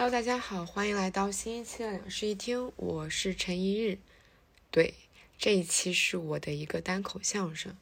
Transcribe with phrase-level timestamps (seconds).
[0.00, 3.98] Hello，大家好，欢迎来到新一期的两室一厅，我是陈一日。
[4.70, 4.94] 对，
[5.36, 7.76] 这一期是我的一个单口相声。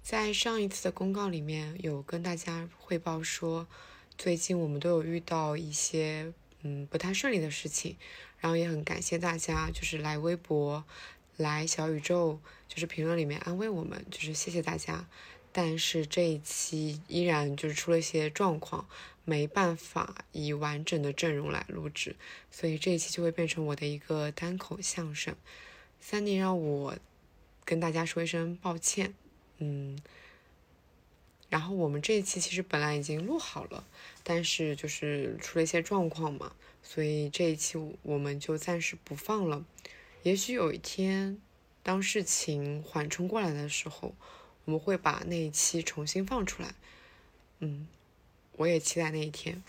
[0.00, 3.66] 在上一次的公告里面有跟大家汇报说，
[4.16, 6.32] 最近我们都有遇到一些
[6.62, 7.96] 嗯不太顺利的事情，
[8.38, 10.84] 然后也很感谢大家，就是来微博、
[11.36, 12.38] 来小宇宙，
[12.68, 15.08] 就是评论里面安慰我们，就是谢谢大家。
[15.52, 18.86] 但是这一期依然就是出了一些状况。
[19.24, 22.16] 没办法以完整的阵容来录制，
[22.50, 25.36] 所以这一期就会变成我的一个单口相声。
[26.00, 26.96] 三妮让我
[27.62, 29.12] 跟大家说一声抱歉，
[29.58, 29.98] 嗯。
[31.50, 33.84] 然后我们这一期其实本来已经录好了，
[34.22, 39.62] 但是就是出了一些状况嘛，所以这一期我们就暂时不放了。
[40.22, 41.38] 也许有一天，
[41.82, 44.14] 当事情缓冲过来的时候，
[44.68, 46.74] 我们会把那一期重新放出来，
[47.60, 47.88] 嗯。
[48.58, 49.62] 我也期待那一天。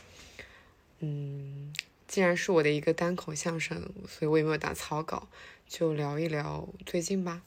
[0.97, 1.71] 嗯，
[2.07, 5.27] 既然是我的一个单口相声，所以我也没有打草稿，
[5.67, 7.43] 就聊一聊最近吧。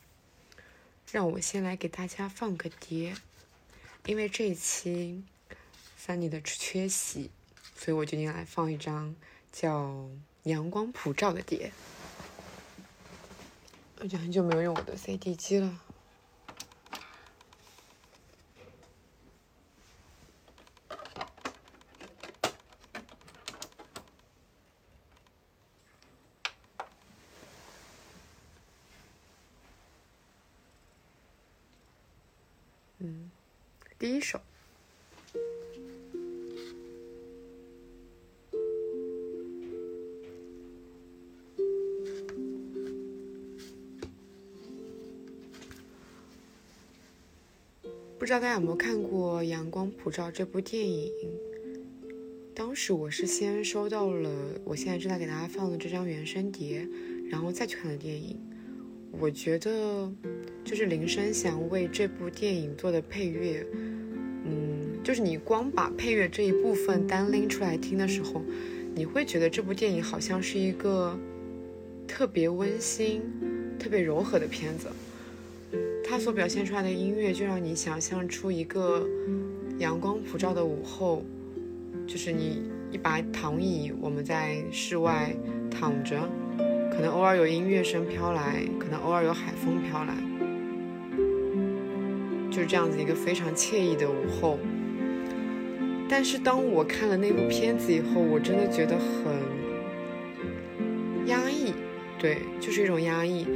[1.11, 3.17] 让我先来给大家放个碟，
[4.07, 5.25] 因为这一期
[5.97, 7.29] 三妮的缺席，
[7.75, 9.17] 所以我决定来放一张
[9.51, 9.89] 叫
[10.45, 11.73] 《阳光普照》的碟。
[13.99, 15.81] 我就很久没有用我的 CD 机了。
[34.03, 34.41] 第一首，
[48.19, 51.09] 不知道大家有没有看过《阳光普照》这部电影？
[52.57, 54.29] 当时我是先收到了
[54.65, 56.85] 我现在正在给大家放的这张原声碟，
[57.31, 58.37] 然后再去看的电影。
[59.13, 60.13] 我觉得，
[60.65, 63.65] 就是林声祥为这部电影做的配乐。
[65.03, 68.41] 就是你光把配乐这一部分单拎出来听的时候，
[68.95, 71.19] 你会觉得这部电影好像是一个
[72.07, 73.21] 特别温馨、
[73.79, 74.87] 特别柔和的片子。
[76.05, 79.05] 它所表现出来的音乐，就让你想象出一个
[79.79, 81.25] 阳光普照的午后，
[82.07, 82.63] 就是你
[82.93, 85.35] 一把躺椅，我们在室外
[85.69, 86.29] 躺着，
[86.93, 90.15] 可能偶尔有音乐声飘来，可能偶尔有海风飘来，
[92.51, 94.59] 就是这样子一个非常惬意的午后。
[96.15, 99.33] 但是当我看了那部片子以后，我真的觉得很
[101.27, 101.73] 压抑，
[102.19, 103.47] 对，就是一种压抑。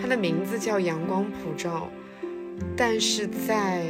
[0.00, 1.90] 它的名字叫《阳光普照》，
[2.76, 3.82] 但是在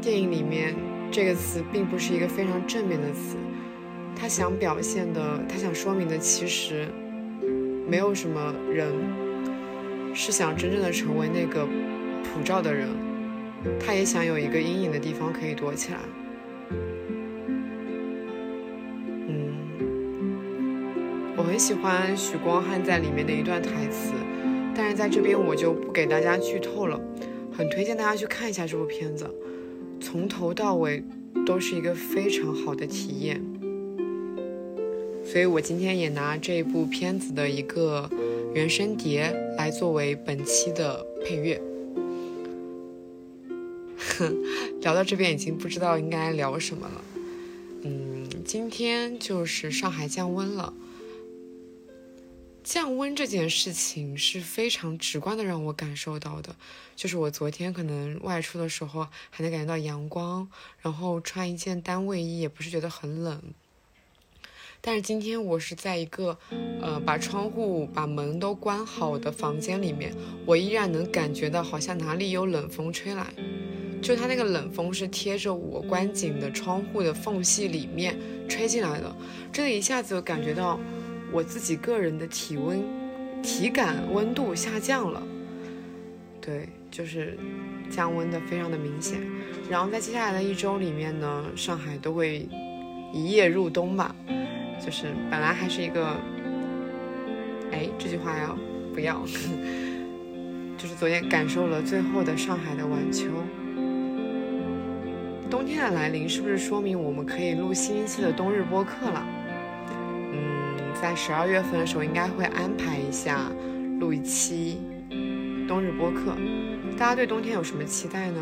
[0.00, 0.76] 电影里面，
[1.10, 3.36] 这个词并不是一个非常正面的词。
[4.14, 6.86] 他想表现的，他想说明的，其实
[7.88, 8.86] 没有什么人
[10.14, 11.66] 是想真正的成为那个
[12.22, 12.88] 普照的人，
[13.84, 15.98] 他也想有一个阴影的地方可以躲起来。
[21.54, 24.10] 很喜欢许光汉在里面的一段台词，
[24.74, 27.00] 但是在这边我就不给大家剧透了。
[27.56, 29.24] 很推荐大家去看一下这部片子，
[30.00, 31.00] 从头到尾
[31.46, 33.40] 都是一个非常好的体验。
[35.24, 38.10] 所以我今天也拿这部片子的一个
[38.52, 41.62] 原声碟来作为本期的配乐。
[44.18, 44.36] 哼，
[44.82, 47.04] 聊到这边已经不知道应该聊什么了。
[47.82, 50.74] 嗯，今天就是上海降温了。
[52.64, 56.56] 降温这件事情是非常直观的，让我感受到的，
[56.96, 60.48] 就是我昨天可能外出的时候还能感觉到阳光，
[60.80, 63.42] 然后穿一件单卫衣也不是觉得很冷。
[64.80, 66.38] 但是今天我是在一个，
[66.80, 70.14] 呃，把窗户、把门都关好的房间里面，
[70.46, 73.34] 我依然能感觉到好像哪里有冷风吹来，
[74.00, 79.14] 就它那个冷风是贴着我关紧的窗户的缝隙里面吹进来的，
[79.52, 80.80] 真的一下子就感觉到。
[81.34, 82.80] 我自己个人的体温、
[83.42, 85.20] 体感温度下降了，
[86.40, 87.36] 对，就是
[87.90, 89.18] 降温的非常的明显。
[89.68, 92.48] 然后在接下来的一周里面呢，上海都会
[93.12, 94.14] 一夜入冬吧，
[94.80, 96.16] 就是本来还是一个，
[97.72, 98.56] 哎，这句话要
[98.94, 99.20] 不要？
[100.78, 103.26] 就是昨天感受了最后的上海的晚秋，
[105.50, 109.26] 冬天的来临是不是说明我们可以录新一期的冬日播客了？
[111.04, 113.52] 在十二月份的时候，应该会安排一下
[114.00, 114.78] 录一期
[115.68, 116.34] 冬日播客。
[116.96, 118.40] 大家对冬天有什么期待呢？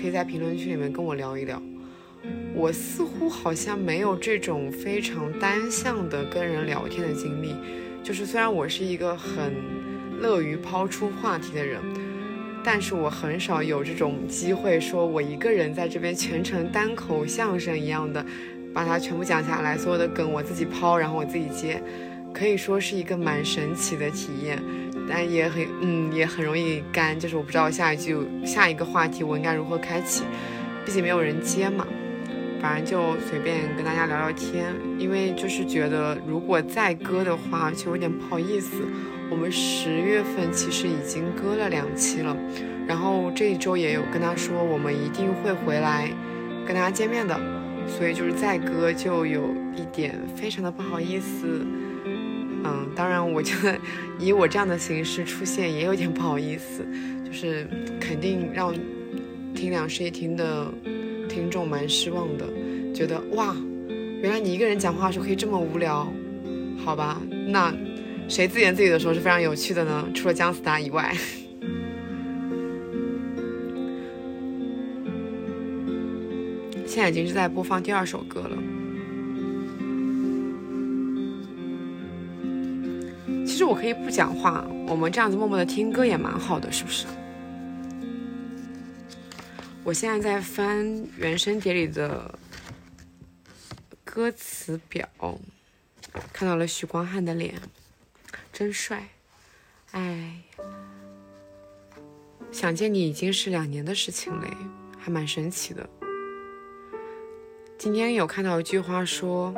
[0.00, 1.60] 可以在评论区里面跟我聊一聊。
[2.54, 7.56] 我似乎好像没有这种非常单向的跟人聊天的经历。
[8.04, 9.52] 就是虽然我是一个很
[10.20, 11.80] 乐于抛出话题的人，
[12.62, 18.24] 但是我很少有这种机会，说我一个人在这边全程单口相声一样的
[18.72, 21.82] 把它全部讲下来，所有的梗我自己抛，然后我自己接，
[22.32, 24.62] 可以说是一个蛮神奇的体验。
[25.08, 30.22] 但也很嗯，也很容易干，就是我不知道下一句下一个话题我应该如何开启，
[30.84, 31.84] 毕竟没有人接嘛，
[32.62, 34.72] 反正就随便跟大家聊聊天。
[34.98, 38.84] 因为就是觉得如果再割的话，就有点不好意思。
[39.28, 42.36] 我们十月份其实已经割了两期了，
[42.86, 46.08] 然后这一周也有跟他说我们一定会回来
[46.64, 47.34] 跟大家见面的，
[47.86, 51.64] 所以就是再割就有一点非常的不好意思。
[52.62, 53.78] 嗯，当然，我觉得
[54.18, 56.84] 以我这样的形式出现也有点不好意思，
[57.24, 57.66] 就是
[57.98, 58.74] 肯定让
[59.54, 60.66] 听两室一厅的
[61.28, 62.46] 听众蛮失望的，
[62.94, 63.56] 觉得哇，
[64.22, 66.06] 原来你一个人讲话的时候可以这么无聊，
[66.84, 67.20] 好吧？
[67.48, 67.74] 那
[68.28, 70.06] 谁自言自语的时候是非常有趣的呢？
[70.14, 71.16] 除了姜思达以外，
[76.90, 78.56] 现在已经是在播放第二首歌了。
[83.46, 87.06] 其实我可以不讲话，我们这样子默默的听歌也蛮好的，是不是？
[89.84, 92.36] 我现在在翻原声碟里的
[94.02, 95.08] 歌词表，
[96.32, 97.54] 看到了许光汉的脸，
[98.52, 99.06] 真帅！
[99.92, 100.42] 哎，
[102.50, 104.48] 想见你已经是两年的事情嘞，
[104.98, 105.88] 还蛮神奇的。
[107.80, 109.54] 今天有看到一句话说，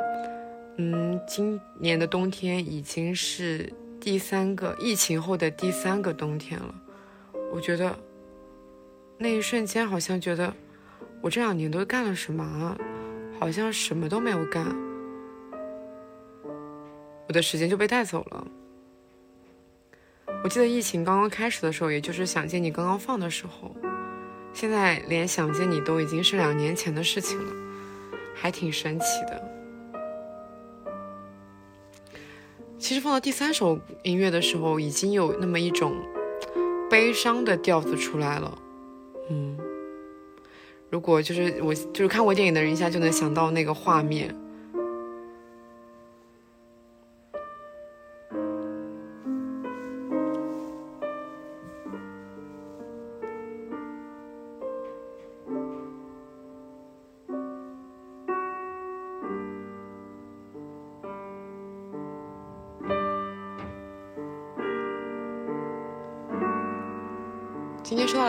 [0.77, 3.69] 嗯，今年的冬天已经是。
[3.99, 6.73] 第三个疫情后的第三个冬天了，
[7.53, 7.97] 我觉得
[9.17, 10.53] 那一瞬间好像觉得
[11.21, 12.77] 我这两年都干了什么？
[13.39, 14.73] 好像什么都没有干，
[17.27, 18.47] 我的时间就被带走了。
[20.45, 23.75] 我记得疫情刚刚开始的时候，也就是想见你刚刚放的时候，
[24.53, 27.53] 现在连想见你都已经是两年前的事情了，
[28.33, 29.41] 还挺神奇的。
[32.77, 35.95] 其实放到第三首音乐的时候，已经有那么一种
[36.89, 38.57] 悲伤的调子出来了。
[39.29, 39.57] 嗯，
[40.89, 44.35] 如果就是我就是看过电影的人，一下就能想到那个画面。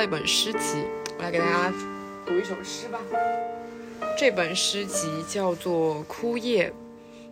[0.05, 0.85] 一本诗集，
[1.17, 1.73] 我来给大家
[2.27, 3.01] 读一首诗吧。
[4.19, 6.69] 这本诗集叫做《枯叶》，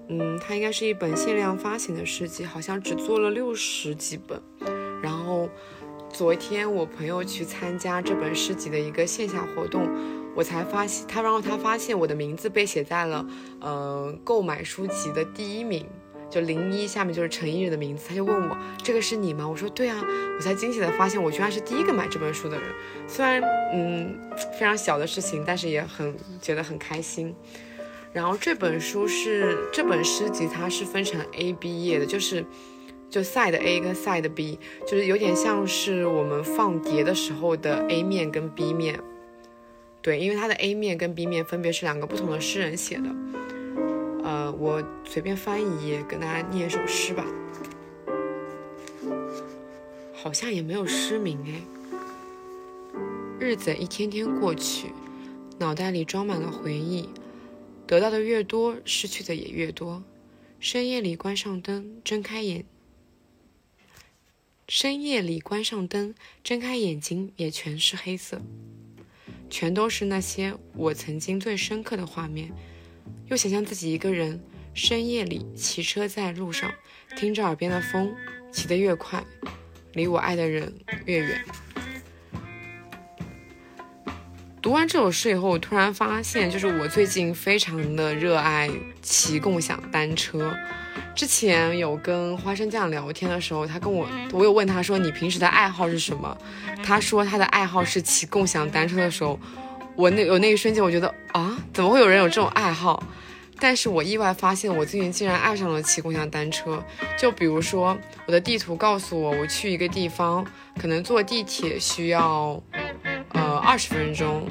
[0.08, 4.40] 嗯，它应该是一本限量发行的诗集，好像只做了六十几本。
[5.02, 5.50] 然后
[6.10, 9.86] 昨天我朋友去参加这本诗集的一个线下活动，
[10.34, 13.26] 我才发现他，然后他发现我的名字被写在了
[13.60, 15.86] 呃购买书籍的第一名。
[16.32, 19.46] 就零一下面就是陈一日的名字，他就问我这个是你吗？
[19.46, 20.02] 我说对啊，
[20.38, 22.64] 我才惊喜的发现我居然是第一个买这本书的人。
[23.06, 23.42] 虽然
[23.74, 24.18] 嗯
[24.58, 27.34] 非常小的事情，但是也很觉得很开心。
[28.14, 32.42] 然后这本书是这本诗集，它是分成 A、B 页的，就是
[33.10, 38.98] 就 side A 跟 side B，就是有点像是我们放碟的时候的 A 面跟 B 面。
[40.00, 43.04] 对，因为它的 A 面跟 B 面分别是两个不同的诗人写的。
[44.22, 47.26] 呃，我随便翻一页，跟大家念一首诗吧。
[50.14, 51.62] 好像也没有诗名哎。
[53.40, 54.92] 日子一天天过去，
[55.58, 57.08] 脑袋里装满了回忆，
[57.88, 60.04] 得到的越多，失去的也越多。
[60.60, 62.64] 深夜里关上灯，睁开眼，
[64.68, 66.14] 深夜里关上灯，
[66.44, 68.40] 睁开眼睛也全是黑色，
[69.50, 72.52] 全都是那些我曾经最深刻的画面。
[73.32, 74.38] 又想象自己一个人
[74.74, 76.70] 深夜里骑车在路上，
[77.16, 78.14] 听着耳边的风，
[78.52, 79.24] 骑得越快，
[79.94, 80.70] 离我爱的人
[81.06, 81.42] 越远。
[84.60, 88.70] 读完这首诗以后，我突然发现，就是我最近非常的热爱
[89.00, 90.54] 骑共享单车。
[91.16, 96.36] 之前有跟花生酱聊天的时候，他跟我，我有问他说你平时的爱好是什么？
[96.84, 99.40] 他说他的爱好是骑共享单车的时候。
[99.94, 103.02] 我那有那一瞬间，我觉得啊，怎么会有人有这种爱好？
[103.62, 106.82] 但是我意外发现，我最近竟然爱上了骑共享单车。
[107.16, 110.44] 就比如说，我的地图告诉我，我去一个地方，
[110.80, 112.60] 可能坐地铁需要
[113.28, 114.48] 呃二十分钟，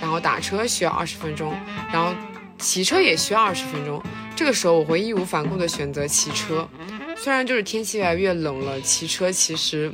[0.00, 1.58] 然后打车需要二十分钟，
[1.92, 2.14] 然后
[2.56, 4.00] 骑车也需要二十分钟。
[4.36, 6.68] 这个时候我会义无反顾的选择骑车，
[7.16, 9.92] 虽然就是天气越来越冷了，骑车其实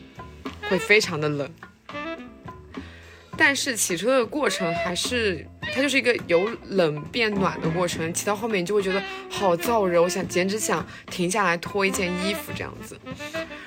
[0.69, 1.51] 会非常的冷，
[3.35, 8.13] 但是骑车的过程还是它就是一个由冷变暖的过程。
[8.13, 12.99] 骑到后面你就会觉得好燥热，我想简直想停下来脱一件衣服这样子。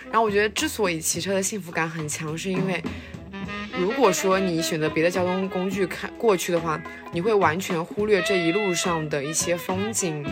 [0.05, 2.83] 然后我觉得之所以骑车的幸福感很强，是因为。
[3.79, 6.79] 如果说你选择别的交通工具看过去的话，
[7.13, 10.23] 你会完全忽略这一路上的一些风景，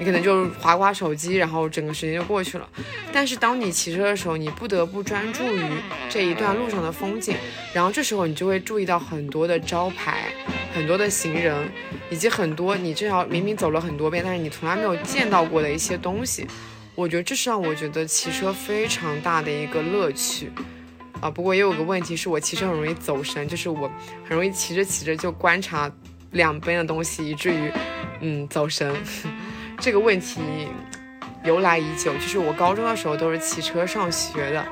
[0.00, 2.66] 你可能就划划手机，然后整个时间就过去了。
[3.12, 5.60] 但是当你骑车的时候，你不得不专注于
[6.08, 7.36] 这一段路上的风景，
[7.74, 10.32] 然后这时候你就会注意到很多的招牌、
[10.74, 11.70] 很多的行人，
[12.08, 16.46] 以及很多你这条明明走了很多遍，但是你从来没有见到过的一些东西。
[16.94, 20.50] 我觉得这是让我觉得骑车非常大的一个乐趣。
[21.20, 23.86] 啊，不过也有个问题，是我骑车很容易走神，就是我
[24.26, 25.92] 很容易骑着骑着就观察
[26.30, 27.70] 两边的东西，以至于，
[28.20, 28.96] 嗯，走神。
[29.80, 30.68] 这个问题
[31.42, 34.62] 由来已久，就是我高中的时候都是骑车上学的，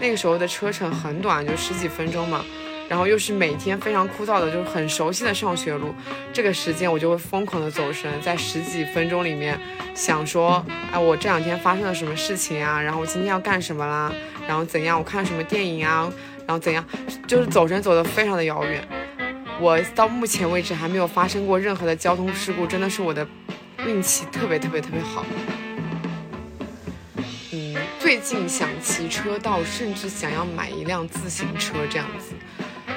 [0.00, 2.44] 那个时候的车程很短，就十几分钟嘛，
[2.88, 5.92] 然后又是每天非常枯燥的，就是很熟悉的上学路，
[6.32, 9.58] 这个时间我就会疯狂的走神，在十几分钟里面
[9.94, 12.80] 想说，哎，我这两天发生了什么事情啊？
[12.80, 14.12] 然后我今天要干什么啦？
[14.46, 14.96] 然后怎样？
[14.96, 16.08] 我看什么电影啊？
[16.46, 16.84] 然后怎样？
[17.26, 18.86] 就是走神走得非常的遥远。
[19.60, 23.26] 我到目前为止还没有发生过任何的交通事故，真的是我的
[23.86, 25.24] 运气特别特别特别好。
[27.52, 32.34] 嗯，最近想骑车到甚至想要买一辆自行车这样子，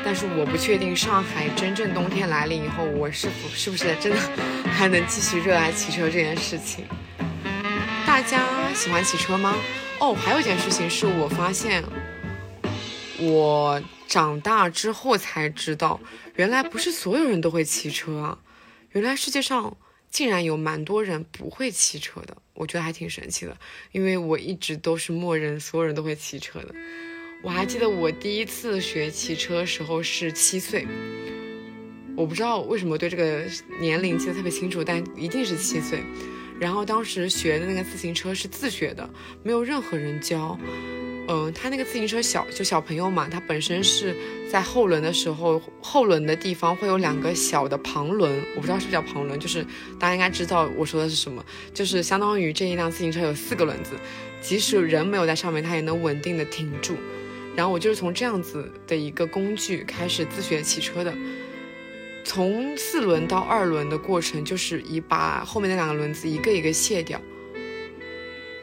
[0.03, 4.17] 但是我不确定上海真正冬天来临以后，我是否是不是真的
[4.71, 6.85] 还能继续热爱骑车这件事情？
[8.05, 8.39] 大家
[8.73, 9.55] 喜欢骑车吗？
[9.99, 11.83] 哦，还有一件事情是我发现，
[13.19, 15.99] 我长大之后才知道，
[16.35, 18.37] 原来不是所有人都会骑车啊！
[18.91, 19.75] 原来世界上
[20.15, 23.57] 竟然有蛮多人不会骑车的，我觉得还挺神奇的。
[23.91, 26.73] 因为我一直都是默认所有人都会骑车的。
[27.43, 30.87] 我还记得我第一次学骑车时候是七岁，
[32.15, 33.43] 我不知道为什么对这个
[33.81, 36.01] 年龄记得特别清楚，但一定是七岁。
[36.61, 39.09] 然后当时学的那个自行车是自学的，
[39.43, 40.57] 没有任何人教。
[41.27, 44.15] 嗯，他那个自行车小，就小朋友嘛，他本身是
[44.49, 49.63] 在后轮的时候，后轮的地方会有两个小的旁轮，我不知道是不是叫旁轮，就是
[49.99, 53.95] 大家应该知道我说的是什么，就是相当于这一辆自行车有四个轮子，
[54.39, 56.95] 即使人没有在上面，它也能稳定的停住。
[57.55, 61.13] 然后我就是从这样子的一个工具开始自学骑车的。
[62.23, 67.21] 从四轮到二轮的过程，就是以把后面那两个轮子一个一个卸掉。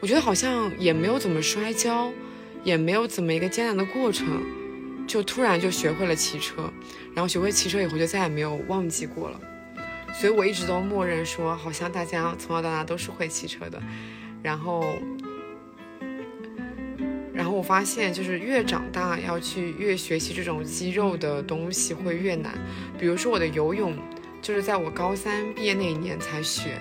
[0.00, 2.12] 我觉得好像也没有怎么摔跤，
[2.64, 4.42] 也没有怎么一个艰难的过程，
[5.06, 6.72] 就突然就学会了骑车。
[7.14, 9.40] 然后学会骑车以后，就再也没有忘记过了。
[10.14, 13.82] 所以我一直都默认说，好像大家从小到大都是会骑车的。
[14.42, 14.84] 然后。
[17.34, 22.52] 然后我发现，就是越长大要去越学习这种肌肉的东西会越难。
[22.98, 23.96] 比如说我的游泳，
[24.42, 26.78] 就是在我高三毕业那一年才学。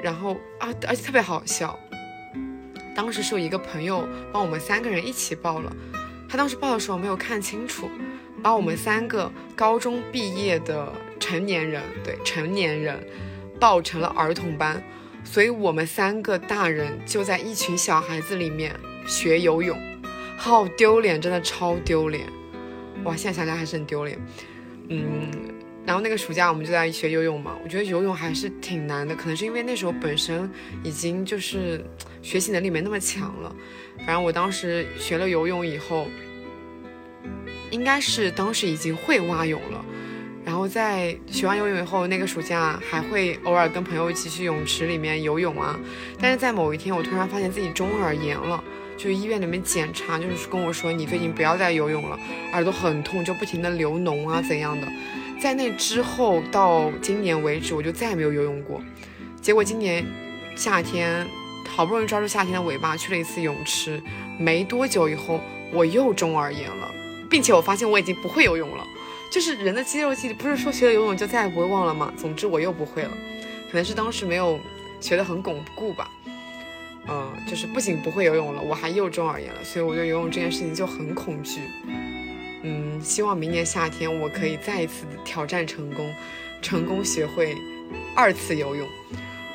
[0.00, 1.78] 然后啊，而且特别好笑，
[2.94, 5.72] 当时是有一个朋友帮我们三个人一起报了。
[6.28, 7.88] 他当时报的时候没有看清楚，
[8.42, 12.98] 把我们三个高中毕业的成年人，对成年人，
[13.60, 14.82] 报成了儿童班。
[15.24, 18.74] 所以我们三个大人就在一群小孩子里面。
[19.04, 19.76] 学游泳，
[20.36, 22.24] 好丢脸，真的超丢脸！
[23.02, 24.16] 哇，现在想想还是很丢脸。
[24.90, 25.28] 嗯，
[25.84, 30.48] 然后那个暑假我们就在学游泳嘛，我觉得游泳还是挺难的，可能是因为那时候本身
[30.84, 31.84] 已经就是
[32.22, 33.54] 学习能力没那么强了。
[33.98, 36.06] 反正我当时学了游泳以后，
[37.70, 39.84] 应该是当时已经会蛙泳了。
[40.44, 45.78] 然后在学完游泳以后，那个暑假还会偶尔跟朋友一起去泳池里面游泳啊。
[46.20, 48.62] 但是在某一天，我突然发现自己中耳炎了。
[48.96, 52.16] 就医院里面检查，就是跟我说你最近不要再游泳了，
[52.52, 54.86] 耳朵很痛，就不停的流脓啊怎样的。
[55.42, 58.80] 在那之后到今年为止，我就再也没有游泳过。
[59.40, 60.06] 结果今年
[60.54, 61.26] 夏天
[61.68, 64.00] 好不容易抓住夏天的尾巴去了一次泳池，
[64.38, 65.40] 没多久以后
[65.72, 66.88] 我又中耳炎了，
[67.28, 68.86] 并且我发现我已经不会游泳了。
[69.32, 72.12] 就是人的肌肉记忆，不是说学了游泳就再也不会忘了吗？
[72.16, 73.10] 总之我又不会了，
[73.68, 74.60] 可能是当时没有
[75.00, 76.08] 学得很巩固吧。
[77.08, 81.62] 嗯，就是不仅不会游泳了，我还又中耳炎了，所以我对游泳这件事情就很恐惧。
[82.62, 86.14] 嗯，希望明年夏天我可以再一次挑战成功，
[86.60, 87.54] 成功学会
[88.16, 88.88] 二次游泳。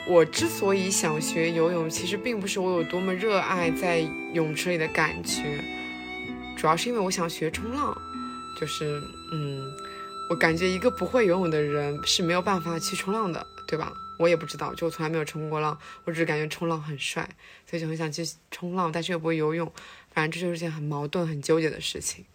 [0.08, 4.00] 我之所以想学游泳，其实并不是我有多么热爱在
[4.34, 5.64] 泳池里的感觉，
[6.58, 7.96] 主要是因为我想学冲浪。
[8.60, 9.72] 就是，嗯，
[10.30, 13.94] 我感觉一个不会游泳的人是没有办法去冲浪的，对吧？
[14.18, 17.30] 我也不知道，就我从来没有冲过浪，我只是感觉冲浪很帅，
[17.70, 19.72] 所以就很想去冲浪，但是又不会游泳，
[20.12, 22.26] 反正这就是件很矛盾、很纠结的事情。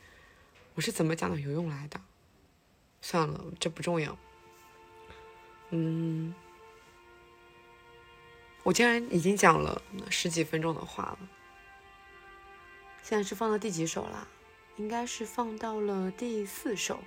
[0.75, 2.00] 我是怎么讲到游泳来的？
[3.00, 4.17] 算了，这不重要。
[5.71, 6.35] 嗯，
[8.62, 11.19] 我竟然已经讲了十几分钟的话了，
[13.02, 14.26] 现在是放到第几首啦？
[14.76, 16.99] 应该是放到了第四首。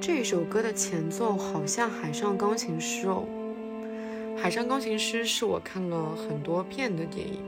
[0.00, 3.24] 这首歌的前奏好像《海上钢琴师》哦，
[4.42, 7.40] 《海上钢琴师》是我看了很多遍的电影。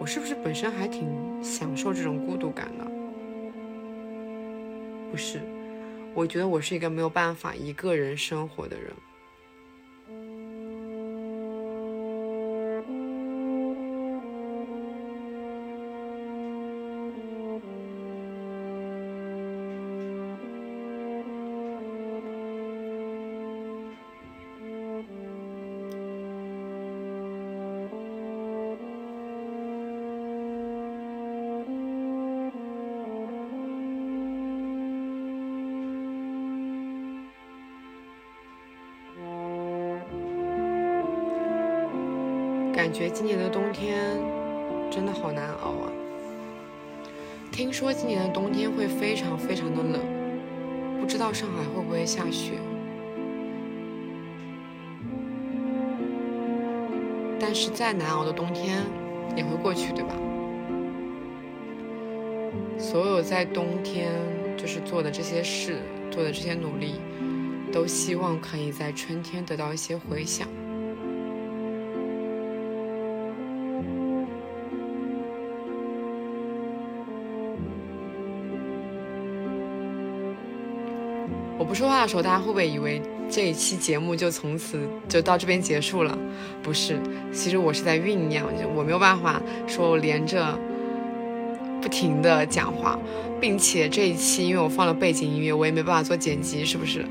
[0.00, 1.08] 我是不是本身还挺
[1.40, 2.84] 享受这种孤独感的？
[5.12, 5.40] 不是，
[6.14, 8.92] 我觉得我是一个没有办法一个人生活的人。
[43.18, 43.98] 今年的冬天
[44.90, 45.88] 真的好难熬啊！
[47.50, 50.02] 听说今年的冬天会非常非常的冷，
[51.00, 52.52] 不知道上海会不会下雪。
[57.40, 58.84] 但是再难熬的冬天
[59.34, 60.14] 也会过去，对吧？
[62.78, 64.12] 所有在冬天
[64.58, 65.78] 就是做的这些事，
[66.10, 66.96] 做的这些努力，
[67.72, 70.46] 都希望可以在春天得到一些回响。
[81.76, 86.18] 说话的时候，大家会不会以为这一期节目就从此就到这边结束了？
[86.62, 86.98] 不是，
[87.30, 90.58] 其实我是在酝酿，我没有办法说我连着
[91.82, 92.98] 不停的讲话，
[93.38, 97.04] 并且这一期因为我放了背景音乐，我也没办法做剪辑，是不是？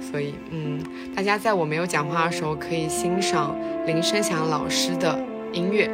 [0.00, 0.80] 所以，嗯，
[1.16, 5.18] 大家在我没有讲话的时候，可以欣赏林声祥老师的
[5.52, 5.90] 音乐。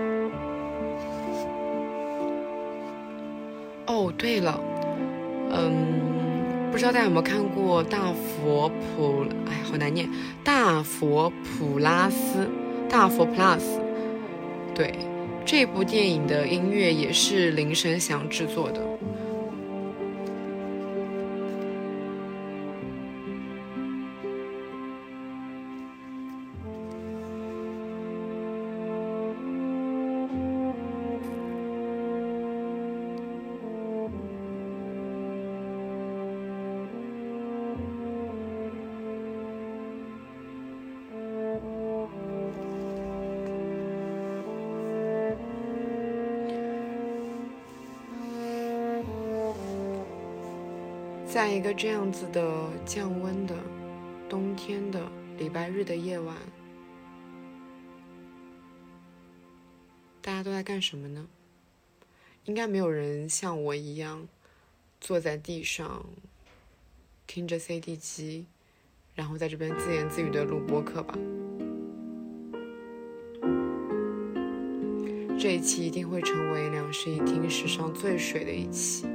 [3.87, 4.61] 哦，对了，
[5.51, 6.08] 嗯。
[6.79, 9.25] 不知道大家有没有看过《大佛普》？
[9.51, 10.07] 哎，好难念，
[10.45, 12.38] 《大佛普拉斯》
[12.88, 13.59] 《大佛 Plus》。
[14.77, 14.95] 对，
[15.45, 18.81] 这部电影的音乐也是林声祥制作的。
[51.59, 53.53] 一个这样子的降温的
[54.29, 56.37] 冬天的礼拜日的夜晚，
[60.23, 61.27] 大家都在干什么呢？
[62.44, 64.29] 应该没有人像我一样
[65.01, 66.07] 坐在地上
[67.27, 68.47] 听着 CD 机，
[69.16, 71.18] 然后在这边自言自语的录播课吧。
[75.37, 79.09] 这一期一定会成为两室一厅史上最水的一期。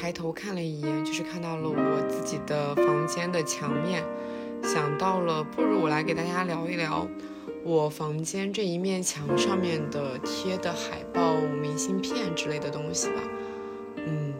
[0.00, 4.04] 抬头看了一眼，就是看到了我自己的房间的墙面，
[4.62, 7.04] 想到了，不如我来给大家聊一聊
[7.64, 13.14] 我房间这一面墙上面的贴的海报、明信片之类的东西吧。
[14.06, 14.32] 嗯，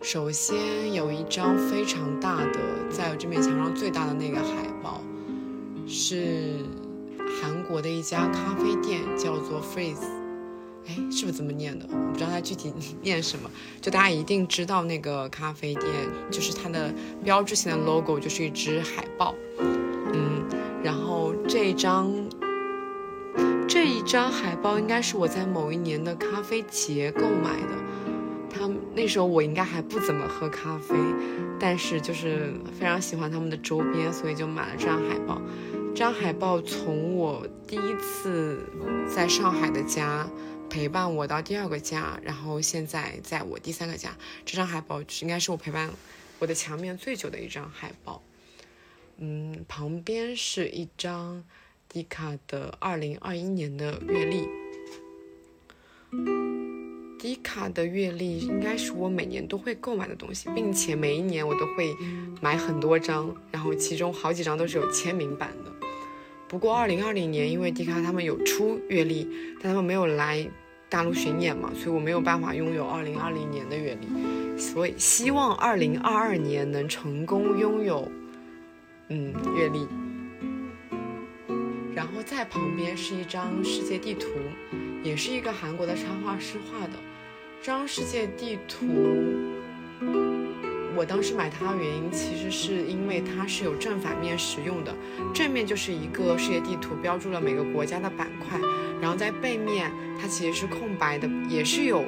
[0.00, 5.02] 首先有一张非常大的，在这面墙上最大的那个海报，
[5.86, 6.64] 是
[7.42, 10.19] 韩国的一家咖啡店，叫做 Freeze。
[10.90, 11.86] 哎，是不是这么念的？
[11.88, 13.48] 我不知道它具体念什么。
[13.80, 15.86] 就大家一定知道那个咖啡店，
[16.32, 19.32] 就是它的标志性的 logo 就是一只海豹。
[19.60, 20.44] 嗯，
[20.82, 22.12] 然后这张
[23.68, 27.78] 这一张海报应该是我在某一年的咖啡节购买的。
[28.52, 30.96] 他们那时候我应该还不怎么喝咖啡，
[31.60, 35.40] 但是就是非常喜欢他们的周边，所以就买了这张海报。
[35.92, 38.58] 这张海报从我第一次
[39.08, 40.28] 在上海的家
[40.70, 44.16] 陪伴我到第二个家，然后现在在我第三个家。
[44.46, 45.90] 这张海报应该是我陪伴
[46.38, 48.22] 我的墙面最久的一张海报。
[49.18, 51.44] 嗯，旁边是一张
[51.88, 54.48] 迪卡的二零二一年的月历。
[57.18, 61.94] 迪卡的月历应该是我每年都会购买的东西，并且每一年我都会
[62.40, 65.70] 买很多张，然后其中好几张都是有签名版的。
[66.48, 69.28] 不过二零二零年因为迪卡他们有出月历，
[69.62, 70.48] 但他们没有来
[70.90, 74.58] 大陆巡演嘛，所以我没有办法拥有二零二零年的阅历。
[74.58, 78.10] 所以希望二零二二年能成功拥有，
[79.08, 79.86] 嗯，阅历。
[81.94, 84.26] 然后在旁边是一张世界地图，
[85.02, 86.92] 也是一个韩国的插画师画的。
[87.62, 88.86] 这张世界地图，
[90.96, 94.94] 我当时买它的原因，其实是因为它是有正反面使用的。
[95.34, 98.58] 正面就是一个世界地图，标注了每个国家的板块，
[99.00, 102.04] 然后在背面它其实是空白的，也是有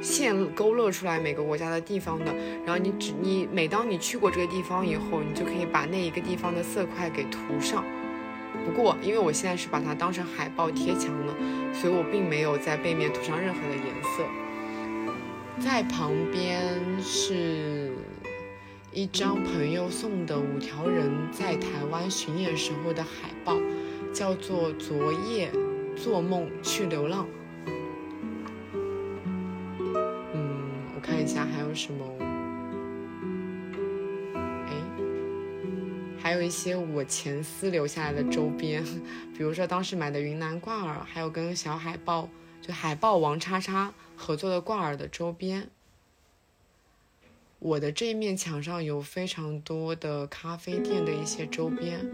[0.00, 2.34] 线勾勒出来每个国家的地方的。
[2.64, 7.84] 然后你只你每当你去过这个地方以后，你就可以把那一个地方的色块给涂上。
[8.64, 11.34] 不过因为我现在是把它当成海报贴墙了，
[11.72, 14.24] 所以我并没有在背面涂上任何的颜色。
[15.60, 17.92] 在旁边是
[18.92, 23.56] 一张朋友送的五条人在台湾巡演时候的海报，
[24.12, 25.50] 叫做《昨夜
[26.02, 27.26] 做梦去流浪》。
[30.32, 32.04] 嗯，我看一下还有什么。
[34.66, 34.72] 哎，
[36.18, 38.84] 还有一些我前司留下来的周边，
[39.36, 42.28] 比如说当时买的云南挂耳，还有跟小海豹。
[42.60, 45.70] 就海豹王叉叉合作的挂耳的周边，
[47.60, 52.04] 我的这一面墙上有非常多的咖啡店的一些周边，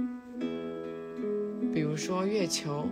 [1.72, 2.86] 比如说月球，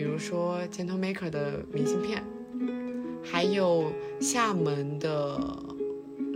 [0.00, 2.24] 比如说 Gentle Maker 的明信片，
[3.22, 5.38] 还有厦门的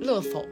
[0.02, 0.44] 乐否。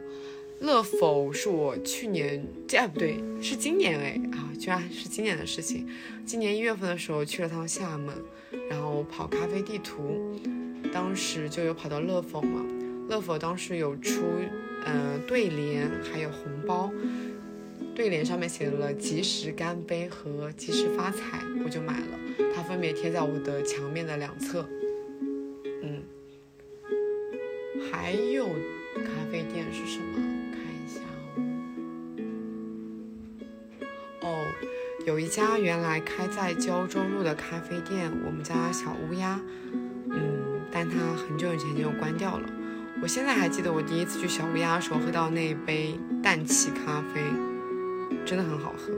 [0.60, 5.86] 乐否是我去年这，哎不对，是今年哎啊，居然是今年的事情。
[6.24, 8.16] 今年一月份的时候去了趟厦门，
[8.70, 10.34] 然后跑咖啡地图，
[10.90, 12.64] 当时就有跑到乐否嘛。
[13.10, 14.22] 乐否当时有出，
[14.86, 16.90] 嗯，对联还有红包，
[18.02, 22.18] 对联上面写了“及时干杯”和“及时发财”，我就买了，
[22.52, 24.68] 它分别贴在我的墙面的两侧。
[25.84, 26.02] 嗯，
[27.92, 28.48] 还有
[28.96, 30.18] 咖啡店是什么？
[30.50, 30.98] 看一下。
[34.22, 34.44] 哦
[35.06, 39.40] 有一家原来开在胶州路的咖啡店，我们家小乌鸦，
[40.10, 42.50] 嗯，但它很久以前就关掉了。
[43.00, 47.22] 我现在还记得我第一次去小乌鸦的时候喝到那一杯氮气咖啡，
[48.24, 48.92] 真的很好喝。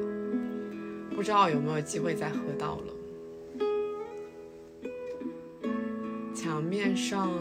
[1.15, 2.95] 不知道有没有机会再喝到了。
[6.35, 7.33] 墙面上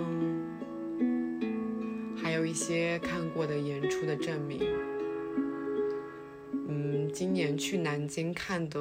[2.16, 4.62] 还有一些看过的演出的证明。
[6.70, 8.80] 嗯今年去南京看的，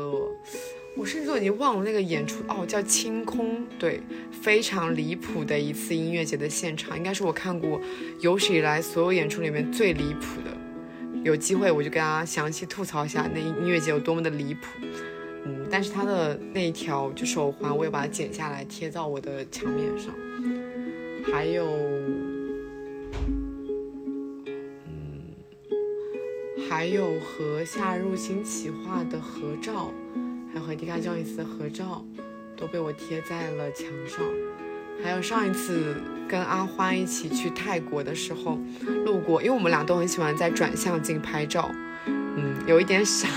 [0.97, 7.81] 我甚至都已经忘了那个演出哦，叫清空，对，非常离谱的一次音乐节的现场，应该是我看过
[8.21, 10.57] 有史以来所有演出里面最离谱的。
[11.23, 14.67] 有机会我就跟大家详细吐槽一下那音乐节有多么的离谱。
[15.45, 20.15] 嗯，但是他的那一条就手环，我也把它剪下来贴到我的墙面上，
[21.33, 21.67] 还有。
[21.67, 22.23] 嗯
[26.71, 29.93] 还有和夏入侵企划的合照，
[30.53, 32.03] 还有和迪卡乔尼斯的合照，
[32.57, 34.25] 都被我贴在了墙上。
[35.03, 35.97] 还有上一次
[36.29, 38.59] 跟阿欢一起去泰国的时候，
[39.05, 41.71] 路过，因为我们俩都很喜欢在转向镜拍照，
[42.07, 43.29] 嗯，有一点傻。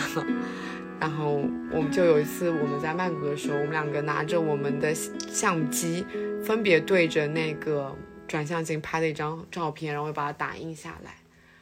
[0.98, 6.06] 然后我们就有一次我们在曼谷的时候，我们两个拿着我们的相机，
[6.44, 7.94] 分别对着那个
[8.28, 11.18] 转向镜拍了一张照片，然后把它打印下来。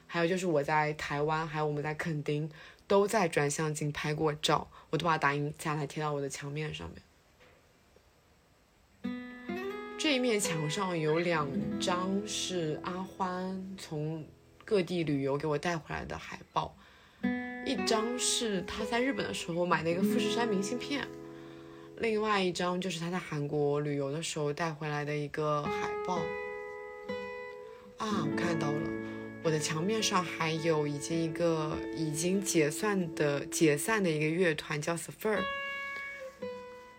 [0.05, 2.47] 还有就是我在台湾，还有我们在垦丁，
[2.85, 7.01] 都在转向镜拍过照，我都把它打印下来贴到我的墙面上面。
[10.03, 11.47] 这一面墙上有两
[11.79, 14.27] 张是阿欢从
[14.65, 16.75] 各地旅游给我带回来的海报，
[17.65, 21.07] 一张是他在日本的时候买的一个富士山明信片，
[21.99, 26.17] 另外一张就是他在韩国旅游的时候带回来的一个海报。
[27.95, 28.89] 啊，我看到了，
[29.41, 35.39] 我的墙面上还有已经一个已经解散的解散的一个乐团叫 Sphere，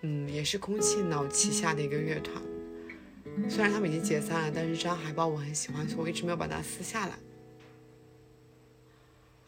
[0.00, 2.42] 嗯，也是空气脑旗下的一个乐团。
[3.48, 7.18] 虽然他们已经解散了，但是这张海报我很喜欢，所以我一直没有把它撕下来。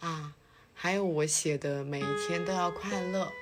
[0.00, 0.34] 啊，
[0.74, 3.32] 还有我写的每一天都要快乐，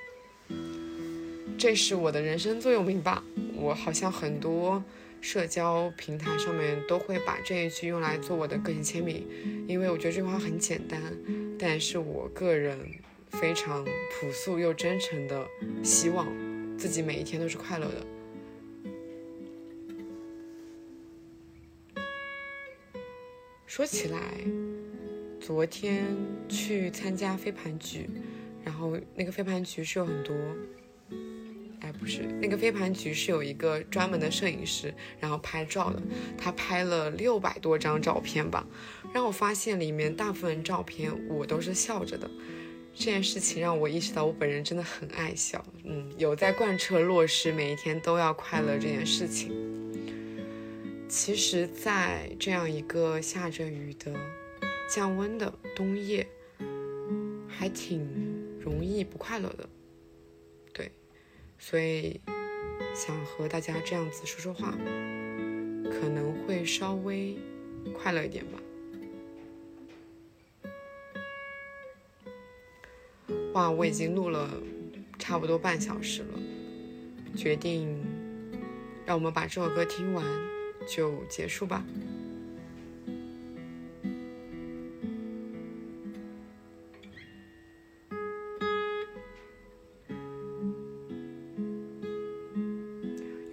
[1.57, 3.23] 这是我的人生座右铭吧？
[3.55, 4.83] 我好像很多
[5.21, 9.27] 社交平台上面都会把这一句用来做我的个性签名，
[9.67, 11.01] 因为我觉得这句话很简单，
[11.59, 12.79] 但是我个人
[13.31, 15.45] 非常朴素又真诚的
[15.83, 16.27] 希望
[16.77, 18.14] 自己每一天都是快乐的。
[23.75, 24.17] 说起来，
[25.37, 26.05] 昨天
[26.47, 28.09] 去参加飞盘局，
[28.63, 30.33] 然后那个飞盘局是有很多，
[31.81, 36.01] 哎，不是，那个飞盘局是有一个专门的摄影师，然后拍照的，
[36.37, 38.65] 他拍了六百多张照片吧，
[39.13, 42.31] 让我发现里面大部分照片我都是笑着的，
[42.93, 49.51] 这件事情让我意识到我本人真的很爱笑，嗯，有在贯彻落实每一天都要快乐这件事情。
[51.07, 54.13] 其实，在这样一个下着雨的、
[54.89, 56.27] 降温的冬夜，
[57.47, 59.69] 还挺容易不快乐的。
[60.73, 60.91] 对，
[61.57, 62.19] 所以
[62.93, 64.71] 想和大家这样子说说话，
[65.89, 67.37] 可能会稍微
[67.93, 68.59] 快乐一点吧。
[73.53, 74.49] 哇，我已经录了
[75.17, 76.39] 差不多半小时了，
[77.35, 78.03] 决定
[79.05, 80.54] 让我们把这首歌听完。
[80.87, 81.85] 就结束吧。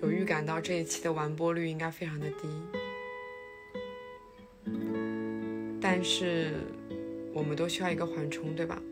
[0.02, 2.48] 有预感到这一期的完播率应该非常的低，
[5.80, 6.54] 但是
[7.32, 8.82] 我们都需要一个缓冲，对吧？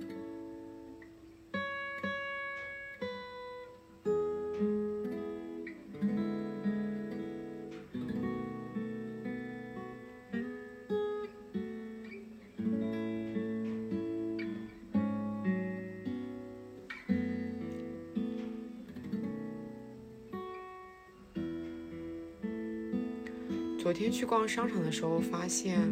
[23.81, 25.91] 昨天去逛商场的时候，发现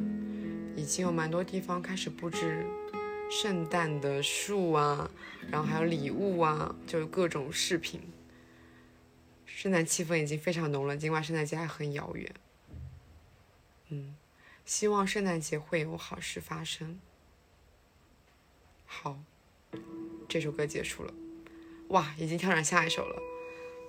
[0.76, 2.66] 已经有蛮多地方开始布置
[3.30, 5.10] 圣诞的树啊，
[5.50, 8.02] 然后还有礼物啊，就是各种饰品。
[9.46, 12.30] 圣诞气氛已经非常浓了，尽管圣诞节还很遥远。
[13.88, 14.14] 嗯，
[14.66, 17.00] 希望圣诞节会有好事发生。
[18.84, 19.18] 好，
[20.28, 21.14] 这首歌结束了，
[21.88, 23.22] 哇，已经跳转下一首了。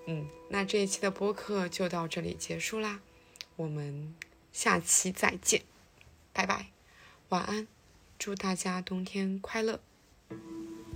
[0.08, 3.02] 嗯，那这一期的播客就到这里结束啦。
[3.60, 4.16] 我们
[4.54, 5.64] 下期再见，
[6.32, 6.68] 拜拜，
[7.28, 7.68] 晚安，
[8.18, 9.82] 祝大家冬天快乐。